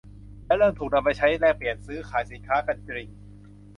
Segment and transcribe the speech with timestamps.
[0.45, 3.07] และเริ่มถูกนำไปใช้แลกเปลี่ยนซื้อขายสินค้ากันจริง